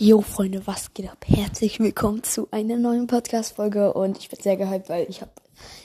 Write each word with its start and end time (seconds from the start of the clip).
Jo 0.00 0.20
Freunde, 0.20 0.64
was 0.64 0.94
geht 0.94 1.10
ab? 1.10 1.24
Herzlich 1.26 1.80
willkommen 1.80 2.22
zu 2.22 2.46
einer 2.52 2.76
neuen 2.76 3.08
Podcast-Folge 3.08 3.92
und 3.94 4.16
ich 4.16 4.28
bin 4.28 4.38
sehr 4.40 4.56
gehypt, 4.56 4.88
weil 4.88 5.10
ich 5.10 5.22
habe, 5.22 5.32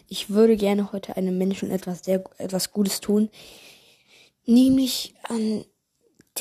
ich 0.08 0.30
würde 0.30 0.56
gerne 0.56 0.92
heute 0.92 1.18
einem 1.18 1.36
Menschen 1.40 1.72
etwas 1.72 2.06
sehr, 2.06 2.24
etwas 2.38 2.72
Gutes 2.72 3.02
tun. 3.02 3.32
Nämlich 4.46 5.16
an 5.24 5.66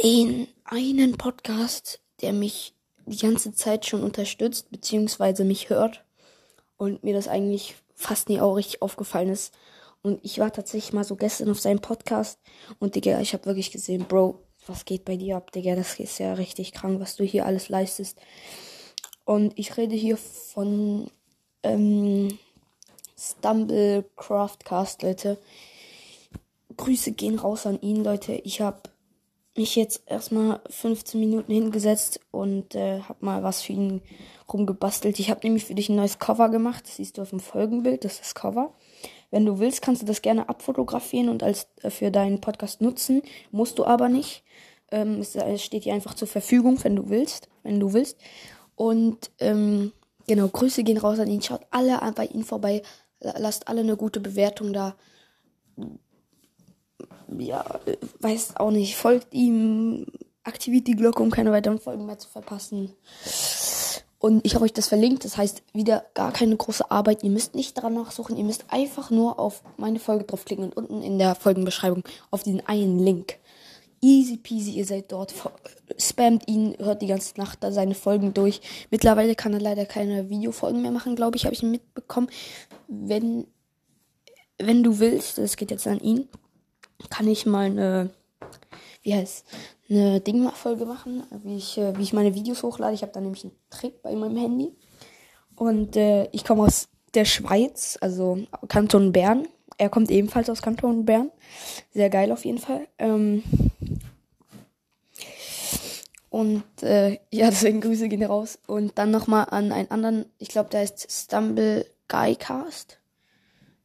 den 0.03 0.49
einen 0.65 1.17
Podcast, 1.17 2.03
der 2.21 2.35
mich 2.35 2.75
die 3.07 3.17
ganze 3.17 3.55
Zeit 3.55 3.87
schon 3.87 4.03
unterstützt, 4.03 4.71
beziehungsweise 4.71 5.43
mich 5.43 5.71
hört 5.71 6.05
und 6.77 7.03
mir 7.03 7.15
das 7.15 7.27
eigentlich 7.27 7.77
fast 7.95 8.29
nie 8.29 8.39
auch 8.39 8.57
richtig 8.57 8.83
aufgefallen 8.83 9.31
ist. 9.31 9.55
Und 10.03 10.23
ich 10.23 10.39
war 10.39 10.53
tatsächlich 10.53 10.93
mal 10.93 11.05
so 11.05 11.17
gestern 11.17 11.51
auf 11.51 11.61
seinem 11.61 11.81
Podcast 11.81 12.39
und 12.81 12.97
Digga, 12.97 13.19
ich 13.23 13.33
habe 13.33 13.47
wirklich 13.47 13.71
gesehen, 13.71 14.05
Bro, 14.05 14.43
was 14.67 14.85
geht 14.85 15.05
bei 15.05 15.17
dir 15.17 15.37
ab, 15.37 15.53
Digga? 15.53 15.75
Das 15.75 15.99
ist 15.99 16.19
ja 16.19 16.35
richtig 16.35 16.73
krank, 16.73 17.01
was 17.01 17.17
du 17.17 17.25
hier 17.25 17.47
alles 17.47 17.69
leistest. 17.69 18.19
Und 19.25 19.59
ich 19.59 19.77
rede 19.77 19.95
hier 19.95 20.17
von 20.17 21.11
ähm, 21.63 22.39
Stumble 23.17 24.05
Craftcast, 24.17 25.03
Leute. 25.03 25.39
Grüße 26.77 27.13
gehen 27.13 27.39
raus 27.39 27.67
an 27.67 27.81
ihn, 27.81 28.03
Leute. 28.03 28.33
Ich 28.33 28.61
habe 28.61 28.83
mich 29.57 29.77
jetzt 29.77 30.03
erstmal 30.07 30.61
15 30.71 31.21
Minuten 31.21 31.53
hingesetzt 31.53 32.21
und 32.31 32.75
äh, 32.75 33.01
habe 33.01 33.25
mal 33.25 33.43
was 33.43 33.63
für 33.63 33.75
ihn 33.75 34.01
rumgebastelt. 34.51 35.19
Ich 35.19 35.31
habe 35.31 35.41
nämlich 35.45 35.65
für 35.65 35.75
dich 35.75 35.89
ein 35.89 35.97
neues 35.97 36.19
Cover 36.19 36.49
gemacht. 36.49 36.85
Das 36.87 36.97
siehst 36.97 37.19
du 37.19 37.23
auf 37.23 37.31
dem 37.31 37.41
Folgenbild. 37.41 38.05
Das 38.05 38.15
ist 38.15 38.21
das 38.23 38.35
Cover. 38.35 38.73
Wenn 39.33 39.47
du 39.47 39.59
willst, 39.59 39.83
kannst 39.83 40.03
du 40.03 40.07
das 40.07 40.23
gerne 40.23 40.49
abfotografieren 40.49 41.31
und 41.31 41.43
als 41.43 41.67
äh, 41.83 41.91
für 41.91 42.13
deinen 42.13 42.41
Podcast 42.41 42.81
nutzen. 42.81 43.23
Musst 43.51 43.79
du 43.79 43.85
aber 43.85 44.09
nicht. 44.09 44.45
Ähm, 44.93 45.21
es, 45.21 45.35
es 45.35 45.65
steht 45.65 45.87
dir 45.87 45.95
einfach 45.95 46.15
zur 46.15 46.29
Verfügung, 46.29 46.79
wenn 46.85 46.95
du 46.95 47.09
willst. 47.09 47.49
Wenn 47.65 47.81
du 47.81 47.95
willst. 47.95 48.19
Und 48.77 49.31
ähm, 49.41 49.93
genau, 50.27 50.49
Grüße 50.49 50.85
gehen 50.85 50.99
raus 50.99 51.19
an 51.19 51.31
ihn. 51.31 51.43
Schaut 51.43 51.63
alle 51.71 51.99
bei 52.15 52.27
ihm 52.27 52.45
vorbei. 52.45 52.83
Lasst 53.21 53.69
alle 53.69 53.81
eine 53.81 53.97
gute 53.97 54.21
Bewertung 54.21 54.75
da. 54.75 54.97
Ja, 57.39 57.65
weiß 58.21 58.57
auch 58.57 58.71
nicht. 58.71 58.97
Folgt 58.97 59.33
ihm. 59.33 60.07
Aktiviert 60.45 60.89
die 60.89 60.97
Glocke, 60.97 61.23
um 61.23 61.31
keine 61.31 61.53
weiteren 61.53 61.79
Folgen 61.79 62.05
mehr 62.05 62.19
zu 62.19 62.29
verpassen. 62.29 62.93
Und 64.23 64.47
ich 64.47 64.55
habe 64.55 64.65
euch 64.65 64.73
das 64.73 64.87
verlinkt. 64.87 65.25
Das 65.25 65.37
heißt, 65.37 65.65
wieder 65.73 66.05
gar 66.15 66.33
keine 66.33 66.57
große 66.57 66.93
Arbeit. 66.93 67.25
Ihr 67.25 67.31
müsst 67.31 67.57
nicht 67.57 67.75
dran 67.75 67.95
nachsuchen. 67.95 68.37
Ihr 68.37 68.45
müsst 68.45 68.67
einfach 68.69 69.11
nur 69.11 69.41
auf 69.41 69.65
meine 69.79 69.99
Folge 69.99 70.23
draufklicken 70.23 70.67
und 70.67 70.77
unten 70.77 71.03
in 71.03 71.19
der 71.19 71.35
Folgenbeschreibung 71.35 72.05
auf 72.31 72.45
diesen 72.45 72.65
einen 72.65 73.01
Link. 73.01 73.39
Easy 74.01 74.37
peasy, 74.37 74.75
ihr 74.75 74.87
seid 74.87 75.11
dort. 75.11 75.35
Spammt 75.99 76.47
ihn, 76.47 76.77
hört 76.79 77.03
die 77.03 77.09
ganze 77.09 77.37
Nacht 77.37 77.65
da 77.65 77.73
seine 77.73 77.97
Folgen 77.97 78.33
durch. 78.33 78.61
Mittlerweile 78.91 79.35
kann 79.35 79.55
er 79.55 79.61
leider 79.61 79.87
keine 79.87 80.31
Videofolgen 80.31 80.83
mehr 80.83 80.93
machen, 80.93 81.17
glaube 81.17 81.37
ich, 81.37 81.45
habe 81.45 81.55
ich 81.55 81.65
mitbekommen. 81.65 82.29
Wenn, 82.87 83.49
wenn 84.57 84.85
du 84.85 85.01
willst, 85.01 85.39
das 85.39 85.57
geht 85.57 85.73
jetzt 85.73 85.89
an 85.89 85.99
ihn, 85.99 86.29
kann 87.11 87.27
ich 87.27 87.45
mal 87.45 87.67
eine, 87.67 88.11
wie 89.03 89.15
heißt, 89.15 89.45
eine 89.91 90.21
Dingma-Folge 90.21 90.87
machen, 90.87 91.25
wie 91.43 91.57
ich, 91.57 91.77
äh, 91.79 91.97
wie 91.97 92.03
ich 92.03 92.13
meine 92.13 92.35
Videos 92.35 92.63
hochlade. 92.63 92.95
Ich 92.95 93.03
habe 93.03 93.13
da 93.13 93.21
nämlich 93.21 93.45
einen 93.45 93.57
Trick 93.71 94.03
bei 94.03 94.15
meinem 94.15 94.37
Handy. 94.37 94.73
Und 95.57 95.97
äh, 95.97 96.29
ich 96.33 96.45
komme 96.45 96.63
aus 96.63 96.89
der 97.15 97.25
Schweiz, 97.25 97.99
also 98.01 98.39
Kanton 98.69 99.13
Bern. 99.13 99.47
Er 99.79 99.89
kommt 99.89 100.11
ebenfalls 100.11 100.49
aus 100.49 100.63
Kanton 100.63 101.05
Bern. 101.05 101.31
Sehr 101.93 102.11
geil 102.11 102.33
auf 102.33 102.45
jeden 102.45 102.59
Fall. 102.59 102.87
Ähm 102.99 103.43
und 106.31 106.65
äh, 106.83 107.19
ja, 107.31 107.51
deswegen 107.51 107.81
Grüße 107.81 108.09
gehen 108.09 108.25
raus. 108.25 108.59
Und 108.67 108.97
dann 108.99 109.11
nochmal 109.11 109.47
an 109.51 109.73
einen 109.73 109.91
anderen, 109.91 110.27
ich 110.39 110.49
glaube, 110.49 110.71
der 110.71 110.81
heißt 110.81 111.11
Stumble 111.11 111.87
Guycast. 112.09 112.99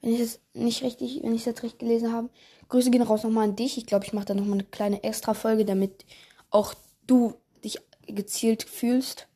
Wenn 0.08 0.16
ich 0.16 0.22
es 0.22 0.39
nicht 0.53 0.83
richtig, 0.83 1.19
wenn 1.22 1.33
ich 1.33 1.42
es 1.42 1.48
jetzt 1.48 1.64
richtig 1.64 1.80
gelesen 1.80 2.14
habe. 2.14 2.30
Grüße 2.70 2.92
gehen 2.92 3.02
raus 3.02 3.23
nochmal 3.23 3.43
an 3.43 3.58
dich. 3.58 3.77
Ich 3.77 3.86
glaube, 3.86 4.05
ich 4.05 4.14
mache 4.14 4.23
da 4.23 4.36
nochmal 4.36 4.54
eine 4.54 4.64
kleine 4.64 5.04
Extra-Folge, 5.04 5.65
damit 5.65 6.05
auch 6.49 6.73
du 7.08 7.33
dich 7.61 7.81
gezielt 8.08 8.64
fühlst. 8.64 9.27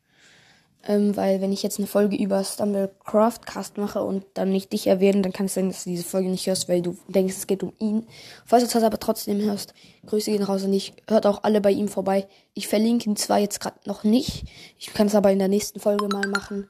Ähm, 0.88 1.14
weil 1.14 1.42
wenn 1.42 1.52
ich 1.52 1.62
jetzt 1.62 1.78
eine 1.78 1.86
Folge 1.86 2.16
über 2.16 2.42
Stumblecraftcast 2.42 3.76
mache 3.76 4.02
und 4.02 4.24
dann 4.32 4.50
nicht 4.50 4.72
dich 4.72 4.86
erwähne, 4.86 5.20
dann 5.20 5.34
kann 5.34 5.44
es 5.44 5.52
sein, 5.52 5.68
dass 5.68 5.84
du 5.84 5.90
diese 5.90 6.04
Folge 6.04 6.30
nicht 6.30 6.46
hörst, 6.46 6.70
weil 6.70 6.80
du 6.80 6.96
denkst, 7.06 7.36
es 7.36 7.46
geht 7.46 7.62
um 7.62 7.74
ihn. 7.78 8.06
Falls 8.46 8.66
du 8.66 8.72
das 8.72 8.82
aber 8.82 8.98
trotzdem 8.98 9.42
hörst, 9.42 9.74
Grüße 10.06 10.30
gehen 10.30 10.42
raus 10.42 10.64
und 10.64 10.72
ich 10.72 10.94
hört 11.06 11.26
auch 11.26 11.42
alle 11.42 11.60
bei 11.60 11.72
ihm 11.72 11.88
vorbei. 11.88 12.26
Ich 12.54 12.66
verlinke 12.66 13.10
ihn 13.10 13.16
zwar 13.16 13.40
jetzt 13.40 13.60
gerade 13.60 13.78
noch 13.84 14.04
nicht, 14.04 14.44
ich 14.78 14.94
kann 14.94 15.08
es 15.08 15.14
aber 15.14 15.30
in 15.32 15.38
der 15.38 15.48
nächsten 15.48 15.80
Folge 15.80 16.08
mal 16.08 16.28
machen. 16.28 16.66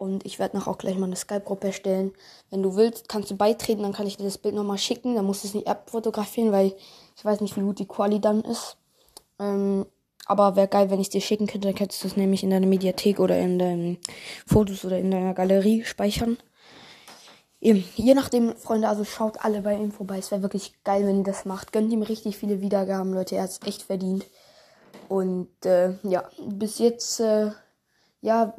Und 0.00 0.24
ich 0.24 0.38
werde 0.38 0.56
noch 0.56 0.66
auch 0.66 0.78
gleich 0.78 0.96
mal 0.96 1.04
eine 1.04 1.14
Skype-Gruppe 1.14 1.66
erstellen. 1.66 2.12
Wenn 2.48 2.62
du 2.62 2.74
willst, 2.74 3.10
kannst 3.10 3.30
du 3.30 3.36
beitreten, 3.36 3.82
dann 3.82 3.92
kann 3.92 4.06
ich 4.06 4.16
dir 4.16 4.24
das 4.24 4.38
Bild 4.38 4.54
nochmal 4.54 4.78
schicken. 4.78 5.14
Dann 5.14 5.26
musst 5.26 5.44
du 5.44 5.48
es 5.48 5.52
nicht 5.52 5.68
abfotografieren, 5.68 6.52
weil 6.52 6.72
ich 7.18 7.22
weiß 7.22 7.42
nicht, 7.42 7.54
wie 7.58 7.60
gut 7.60 7.78
die 7.78 7.86
Quali 7.86 8.18
dann 8.18 8.40
ist. 8.40 8.78
Ähm, 9.38 9.84
aber 10.24 10.56
wäre 10.56 10.68
geil, 10.68 10.88
wenn 10.90 11.00
ich 11.00 11.08
es 11.08 11.12
dir 11.12 11.20
schicken 11.20 11.46
könnte. 11.46 11.68
Dann 11.68 11.74
könntest 11.74 12.02
du 12.02 12.08
es 12.08 12.16
nämlich 12.16 12.42
in 12.42 12.48
deiner 12.48 12.66
Mediathek 12.66 13.20
oder 13.20 13.38
in 13.38 13.58
deinen 13.58 13.98
Fotos 14.46 14.86
oder 14.86 14.98
in 14.98 15.10
deiner 15.10 15.34
Galerie 15.34 15.84
speichern. 15.84 16.38
Eben, 17.60 17.84
je 17.94 18.14
nachdem, 18.14 18.56
Freunde, 18.56 18.88
also 18.88 19.04
schaut 19.04 19.44
alle 19.44 19.60
bei 19.60 19.76
ihm 19.76 19.92
vorbei. 19.92 20.16
Es 20.16 20.30
wäre 20.30 20.40
wirklich 20.40 20.72
geil, 20.82 21.06
wenn 21.06 21.18
ihr 21.18 21.24
das 21.24 21.44
macht. 21.44 21.74
Gönnt 21.74 21.92
ihm 21.92 22.00
richtig 22.00 22.38
viele 22.38 22.62
Wiedergaben, 22.62 23.12
Leute. 23.12 23.36
Er 23.36 23.42
hat 23.42 23.50
es 23.50 23.60
echt 23.66 23.82
verdient. 23.82 24.24
Und 25.10 25.66
äh, 25.66 25.92
ja, 26.04 26.26
bis 26.48 26.78
jetzt, 26.78 27.20
äh, 27.20 27.50
ja, 28.22 28.54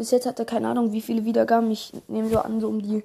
bis 0.00 0.12
jetzt 0.12 0.24
hat 0.24 0.38
er 0.38 0.46
keine 0.46 0.66
Ahnung, 0.66 0.92
wie 0.92 1.02
viele 1.02 1.26
Wiedergaben. 1.26 1.70
Ich 1.70 1.92
nehme 2.08 2.30
so 2.30 2.38
an, 2.38 2.58
so 2.58 2.68
um 2.68 2.80
die, 2.80 3.04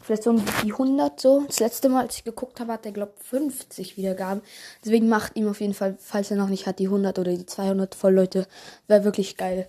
vielleicht 0.00 0.22
so 0.22 0.30
um 0.30 0.42
die 0.62 0.72
100 0.72 1.20
so. 1.20 1.44
Das 1.46 1.60
letzte 1.60 1.90
Mal, 1.90 2.00
als 2.00 2.16
ich 2.16 2.24
geguckt 2.24 2.60
habe, 2.60 2.72
hat 2.72 2.86
er, 2.86 2.92
glaube 2.92 3.12
50 3.18 3.98
Wiedergaben. 3.98 4.42
Deswegen 4.82 5.10
macht 5.10 5.36
ihm 5.36 5.46
auf 5.50 5.60
jeden 5.60 5.74
Fall, 5.74 5.98
falls 6.00 6.30
er 6.30 6.38
noch 6.38 6.48
nicht 6.48 6.66
hat, 6.66 6.78
die 6.78 6.86
100 6.86 7.18
oder 7.18 7.30
die 7.30 7.44
200 7.44 7.94
voll, 7.94 8.14
Leute. 8.14 8.46
Wäre 8.86 9.04
wirklich 9.04 9.36
geil. 9.36 9.68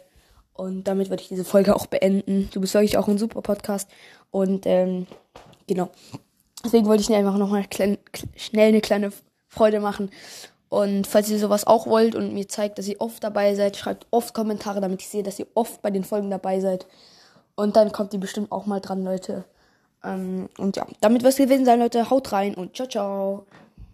Und 0.53 0.85
damit 0.85 1.09
würde 1.09 1.23
ich 1.23 1.27
diese 1.27 1.43
Folge 1.43 1.75
auch 1.75 1.87
beenden. 1.87 2.49
Du 2.53 2.61
bist 2.61 2.73
wirklich 2.73 2.97
auch 2.97 3.09
ein 3.09 3.17
super 3.17 3.41
Podcast. 3.41 3.89
Und, 4.31 4.65
ähm, 4.65 5.07
genau. 5.67 5.89
Deswegen 6.63 6.85
wollte 6.85 7.01
ich 7.01 7.09
mir 7.09 7.17
einfach 7.17 7.37
nochmal 7.37 7.65
schnell 8.37 8.69
eine 8.69 8.79
kleine 8.79 9.11
Freude 9.49 9.81
machen. 9.81 10.09
Und 10.75 11.07
falls 11.07 11.29
ihr 11.29 11.39
sowas 11.39 11.65
auch 11.65 11.87
wollt 11.87 12.15
und 12.15 12.33
mir 12.33 12.49
zeigt, 12.49 12.77
dass 12.77 12.89
ihr 12.89 12.99
oft 12.99 13.23
dabei 13.23 13.55
seid, 13.55 13.77
schreibt 13.77 14.07
oft 14.11 14.33
Kommentare, 14.33 14.81
damit 14.81 15.01
ich 15.01 15.07
sehe, 15.07 15.23
dass 15.23 15.39
ihr 15.39 15.47
oft 15.53 15.81
bei 15.81 15.89
den 15.89 16.03
Folgen 16.03 16.29
dabei 16.29 16.59
seid. 16.59 16.85
Und 17.55 17.77
dann 17.77 17.93
kommt 17.93 18.13
ihr 18.13 18.19
bestimmt 18.19 18.51
auch 18.51 18.65
mal 18.65 18.81
dran, 18.81 19.01
Leute. 19.05 19.45
Ähm, 20.03 20.49
und 20.57 20.75
ja, 20.75 20.85
damit 20.99 21.23
wird 21.23 21.31
es 21.31 21.37
gewesen 21.37 21.63
sein, 21.63 21.79
Leute. 21.79 22.09
Haut 22.09 22.29
rein 22.33 22.55
und 22.55 22.75
ciao, 22.75 22.89
ciao. 22.89 23.45